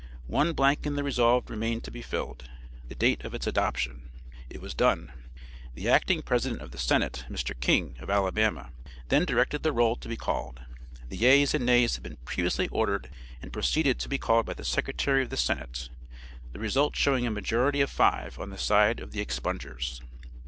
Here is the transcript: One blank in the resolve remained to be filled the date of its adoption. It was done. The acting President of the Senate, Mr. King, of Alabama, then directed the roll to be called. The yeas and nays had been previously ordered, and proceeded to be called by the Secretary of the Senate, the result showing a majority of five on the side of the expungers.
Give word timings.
One 0.25 0.53
blank 0.53 0.87
in 0.87 0.95
the 0.95 1.03
resolve 1.03 1.47
remained 1.47 1.83
to 1.83 1.91
be 1.91 2.01
filled 2.01 2.49
the 2.89 2.95
date 2.95 3.23
of 3.23 3.35
its 3.35 3.45
adoption. 3.45 4.09
It 4.49 4.59
was 4.59 4.73
done. 4.73 5.11
The 5.75 5.89
acting 5.89 6.23
President 6.23 6.59
of 6.63 6.71
the 6.71 6.79
Senate, 6.79 7.23
Mr. 7.29 7.53
King, 7.61 7.97
of 7.99 8.09
Alabama, 8.09 8.71
then 9.09 9.25
directed 9.25 9.61
the 9.61 9.71
roll 9.71 9.95
to 9.97 10.07
be 10.09 10.17
called. 10.17 10.61
The 11.09 11.17
yeas 11.17 11.53
and 11.53 11.67
nays 11.67 11.97
had 11.97 12.01
been 12.03 12.17
previously 12.25 12.67
ordered, 12.69 13.11
and 13.43 13.53
proceeded 13.53 13.99
to 13.99 14.09
be 14.09 14.17
called 14.17 14.47
by 14.47 14.55
the 14.55 14.65
Secretary 14.65 15.21
of 15.21 15.29
the 15.29 15.37
Senate, 15.37 15.89
the 16.51 16.57
result 16.57 16.95
showing 16.95 17.27
a 17.27 17.29
majority 17.29 17.81
of 17.81 17.91
five 17.91 18.39
on 18.39 18.49
the 18.49 18.57
side 18.57 18.99
of 19.01 19.11
the 19.11 19.23
expungers. 19.23 20.01